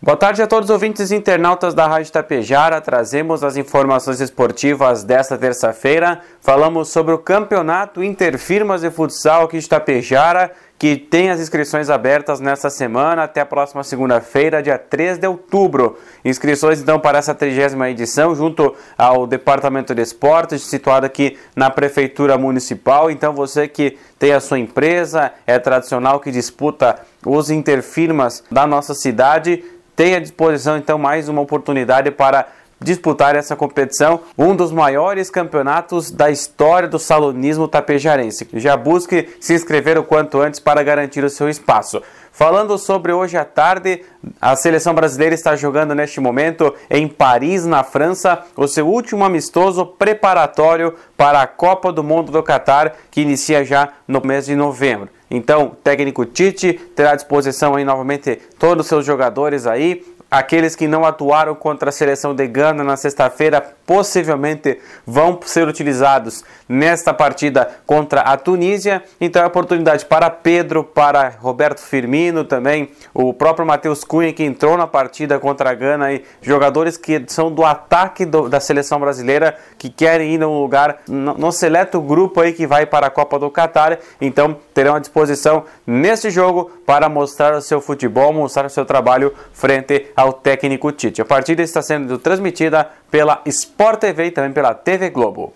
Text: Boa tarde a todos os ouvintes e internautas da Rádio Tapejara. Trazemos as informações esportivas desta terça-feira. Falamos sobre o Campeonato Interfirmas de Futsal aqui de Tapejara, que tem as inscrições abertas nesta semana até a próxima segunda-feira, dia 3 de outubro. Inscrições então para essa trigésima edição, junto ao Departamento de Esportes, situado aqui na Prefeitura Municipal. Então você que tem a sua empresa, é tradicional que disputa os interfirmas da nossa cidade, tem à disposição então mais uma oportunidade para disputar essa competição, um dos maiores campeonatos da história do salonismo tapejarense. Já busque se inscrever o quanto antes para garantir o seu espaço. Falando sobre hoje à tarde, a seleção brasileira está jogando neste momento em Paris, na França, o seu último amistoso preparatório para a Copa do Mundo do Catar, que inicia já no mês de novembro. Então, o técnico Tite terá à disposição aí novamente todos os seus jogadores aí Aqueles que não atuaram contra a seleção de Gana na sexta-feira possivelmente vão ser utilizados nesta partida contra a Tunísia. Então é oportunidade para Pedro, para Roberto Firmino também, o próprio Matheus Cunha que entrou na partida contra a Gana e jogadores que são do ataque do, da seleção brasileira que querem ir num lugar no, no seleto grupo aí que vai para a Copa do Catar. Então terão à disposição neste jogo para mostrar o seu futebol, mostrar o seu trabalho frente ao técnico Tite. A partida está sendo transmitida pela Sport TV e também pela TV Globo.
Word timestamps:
Boa 0.00 0.16
tarde 0.16 0.40
a 0.40 0.46
todos 0.46 0.70
os 0.70 0.72
ouvintes 0.72 1.10
e 1.10 1.16
internautas 1.16 1.74
da 1.74 1.84
Rádio 1.84 2.12
Tapejara. 2.12 2.80
Trazemos 2.80 3.42
as 3.42 3.56
informações 3.56 4.20
esportivas 4.20 5.02
desta 5.02 5.36
terça-feira. 5.36 6.20
Falamos 6.40 6.90
sobre 6.90 7.12
o 7.12 7.18
Campeonato 7.18 8.00
Interfirmas 8.00 8.82
de 8.82 8.92
Futsal 8.92 9.42
aqui 9.42 9.58
de 9.58 9.68
Tapejara, 9.68 10.52
que 10.78 10.96
tem 10.96 11.28
as 11.30 11.40
inscrições 11.40 11.90
abertas 11.90 12.38
nesta 12.38 12.70
semana 12.70 13.24
até 13.24 13.40
a 13.40 13.46
próxima 13.46 13.82
segunda-feira, 13.82 14.62
dia 14.62 14.78
3 14.78 15.18
de 15.18 15.26
outubro. 15.26 15.98
Inscrições 16.24 16.80
então 16.80 17.00
para 17.00 17.18
essa 17.18 17.34
trigésima 17.34 17.90
edição, 17.90 18.32
junto 18.34 18.76
ao 18.96 19.26
Departamento 19.26 19.92
de 19.92 20.02
Esportes, 20.02 20.62
situado 20.62 21.04
aqui 21.04 21.36
na 21.56 21.68
Prefeitura 21.68 22.38
Municipal. 22.38 23.10
Então 23.10 23.32
você 23.32 23.66
que 23.66 23.98
tem 24.18 24.32
a 24.32 24.40
sua 24.40 24.60
empresa, 24.60 25.32
é 25.46 25.58
tradicional 25.58 26.20
que 26.20 26.30
disputa 26.30 27.00
os 27.26 27.50
interfirmas 27.50 28.44
da 28.48 28.64
nossa 28.64 28.94
cidade, 28.94 29.64
tem 29.96 30.14
à 30.14 30.20
disposição 30.20 30.76
então 30.76 30.96
mais 30.96 31.28
uma 31.28 31.40
oportunidade 31.40 32.12
para 32.12 32.46
disputar 32.80 33.34
essa 33.34 33.56
competição, 33.56 34.20
um 34.36 34.54
dos 34.54 34.70
maiores 34.72 35.30
campeonatos 35.30 36.10
da 36.10 36.30
história 36.30 36.88
do 36.88 36.98
salonismo 36.98 37.66
tapejarense. 37.66 38.48
Já 38.54 38.76
busque 38.76 39.28
se 39.40 39.54
inscrever 39.54 39.98
o 39.98 40.04
quanto 40.04 40.40
antes 40.40 40.60
para 40.60 40.82
garantir 40.82 41.24
o 41.24 41.30
seu 41.30 41.48
espaço. 41.48 42.02
Falando 42.38 42.78
sobre 42.78 43.12
hoje 43.12 43.36
à 43.36 43.44
tarde, 43.44 44.04
a 44.40 44.54
seleção 44.54 44.94
brasileira 44.94 45.34
está 45.34 45.56
jogando 45.56 45.92
neste 45.92 46.20
momento 46.20 46.72
em 46.88 47.08
Paris, 47.08 47.66
na 47.66 47.82
França, 47.82 48.44
o 48.56 48.68
seu 48.68 48.86
último 48.86 49.24
amistoso 49.24 49.84
preparatório 49.84 50.94
para 51.16 51.42
a 51.42 51.48
Copa 51.48 51.92
do 51.92 52.04
Mundo 52.04 52.30
do 52.30 52.40
Catar, 52.40 52.94
que 53.10 53.22
inicia 53.22 53.64
já 53.64 53.88
no 54.06 54.20
mês 54.24 54.46
de 54.46 54.54
novembro. 54.54 55.08
Então, 55.28 55.66
o 55.66 55.70
técnico 55.70 56.24
Tite 56.24 56.74
terá 56.94 57.10
à 57.10 57.16
disposição 57.16 57.74
aí 57.74 57.84
novamente 57.84 58.40
todos 58.56 58.86
os 58.86 58.88
seus 58.88 59.04
jogadores 59.04 59.66
aí 59.66 60.04
Aqueles 60.30 60.76
que 60.76 60.86
não 60.86 61.06
atuaram 61.06 61.54
contra 61.54 61.88
a 61.88 61.92
seleção 61.92 62.34
de 62.34 62.46
Gana 62.46 62.84
na 62.84 62.98
sexta-feira 62.98 63.62
possivelmente 63.86 64.78
vão 65.06 65.40
ser 65.46 65.66
utilizados 65.66 66.44
nesta 66.68 67.14
partida 67.14 67.70
contra 67.86 68.20
a 68.20 68.36
Tunísia. 68.36 69.02
Então 69.18 69.42
é 69.42 69.46
oportunidade 69.46 70.04
para 70.04 70.28
Pedro, 70.28 70.84
para 70.84 71.30
Roberto 71.40 71.80
Firmino 71.80 72.44
também, 72.44 72.90
o 73.14 73.32
próprio 73.32 73.64
Matheus 73.64 74.04
Cunha 74.04 74.30
que 74.30 74.44
entrou 74.44 74.76
na 74.76 74.86
partida 74.86 75.38
contra 75.38 75.70
a 75.70 75.74
Gana 75.74 76.12
e 76.12 76.22
jogadores 76.42 76.98
que 76.98 77.24
são 77.28 77.50
do 77.50 77.64
ataque 77.64 78.26
do, 78.26 78.50
da 78.50 78.60
seleção 78.60 79.00
brasileira 79.00 79.56
que 79.78 79.88
querem 79.88 80.34
ir 80.34 80.38
num 80.38 80.60
lugar 80.60 80.98
no, 81.08 81.32
no 81.32 81.50
seleto 81.50 82.02
grupo 82.02 82.42
aí 82.42 82.52
que 82.52 82.66
vai 82.66 82.84
para 82.84 83.06
a 83.06 83.10
Copa 83.10 83.38
do 83.38 83.50
Catar. 83.50 83.98
Então 84.20 84.58
terão 84.74 84.94
à 84.94 84.98
disposição 84.98 85.64
neste 85.86 86.28
jogo 86.28 86.70
para 86.84 87.08
mostrar 87.08 87.54
o 87.54 87.62
seu 87.62 87.80
futebol, 87.80 88.30
mostrar 88.30 88.66
o 88.66 88.70
seu 88.70 88.84
trabalho 88.84 89.32
frente 89.54 90.12
ao 90.18 90.32
técnico 90.32 90.90
Tite. 90.90 91.22
A 91.22 91.24
partida 91.24 91.62
está 91.62 91.80
sendo 91.80 92.18
transmitida 92.18 92.90
pela 93.08 93.40
Sport 93.46 94.00
TV 94.00 94.24
e 94.24 94.30
também 94.32 94.52
pela 94.52 94.74
TV 94.74 95.10
Globo. 95.10 95.52